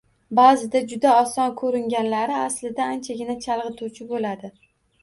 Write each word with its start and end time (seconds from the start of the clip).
Baʼzida 0.37 0.81
juda 0.93 1.11
oson 1.17 1.53
koʻringanlari 1.61 2.41
aslida 2.47 2.89
anchagina 2.97 3.39
chalgʻituvchi 3.49 4.11
boʻladi 4.15 4.57